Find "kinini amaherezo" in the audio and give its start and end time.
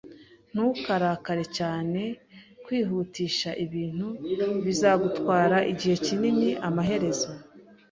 6.05-7.31